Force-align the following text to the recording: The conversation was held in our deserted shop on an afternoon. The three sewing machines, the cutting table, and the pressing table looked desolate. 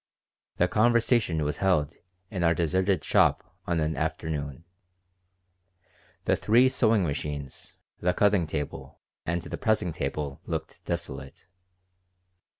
The 0.57 0.67
conversation 0.67 1.43
was 1.43 1.57
held 1.57 1.93
in 2.31 2.43
our 2.43 2.55
deserted 2.55 3.03
shop 3.03 3.55
on 3.67 3.79
an 3.79 3.95
afternoon. 3.95 4.63
The 6.25 6.35
three 6.35 6.69
sewing 6.69 7.03
machines, 7.03 7.77
the 7.99 8.11
cutting 8.15 8.47
table, 8.47 8.97
and 9.27 9.43
the 9.43 9.59
pressing 9.59 9.93
table 9.93 10.41
looked 10.47 10.83
desolate. 10.85 11.45